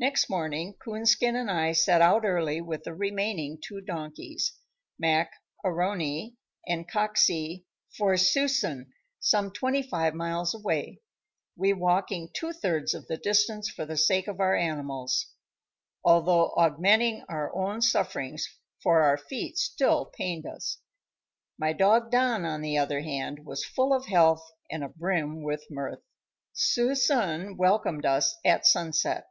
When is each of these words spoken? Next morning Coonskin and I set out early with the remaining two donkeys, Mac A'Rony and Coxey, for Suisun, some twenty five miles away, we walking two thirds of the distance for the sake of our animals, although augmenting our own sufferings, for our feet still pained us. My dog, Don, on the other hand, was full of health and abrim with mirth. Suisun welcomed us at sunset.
Next 0.00 0.30
morning 0.30 0.74
Coonskin 0.80 1.34
and 1.34 1.50
I 1.50 1.72
set 1.72 2.00
out 2.00 2.24
early 2.24 2.60
with 2.60 2.84
the 2.84 2.94
remaining 2.94 3.58
two 3.60 3.80
donkeys, 3.80 4.52
Mac 4.96 5.32
A'Rony 5.66 6.36
and 6.68 6.88
Coxey, 6.88 7.66
for 7.96 8.14
Suisun, 8.14 8.92
some 9.18 9.50
twenty 9.50 9.82
five 9.82 10.14
miles 10.14 10.54
away, 10.54 11.00
we 11.56 11.72
walking 11.72 12.30
two 12.32 12.52
thirds 12.52 12.94
of 12.94 13.08
the 13.08 13.16
distance 13.16 13.68
for 13.70 13.84
the 13.84 13.96
sake 13.96 14.28
of 14.28 14.38
our 14.38 14.54
animals, 14.54 15.32
although 16.04 16.50
augmenting 16.56 17.24
our 17.28 17.52
own 17.56 17.82
sufferings, 17.82 18.46
for 18.80 19.02
our 19.02 19.18
feet 19.18 19.58
still 19.58 20.06
pained 20.16 20.46
us. 20.46 20.78
My 21.58 21.72
dog, 21.72 22.12
Don, 22.12 22.44
on 22.44 22.60
the 22.62 22.78
other 22.78 23.00
hand, 23.00 23.44
was 23.44 23.64
full 23.64 23.92
of 23.92 24.06
health 24.06 24.48
and 24.70 24.84
abrim 24.84 25.42
with 25.42 25.64
mirth. 25.72 26.04
Suisun 26.54 27.56
welcomed 27.56 28.06
us 28.06 28.36
at 28.44 28.64
sunset. 28.64 29.24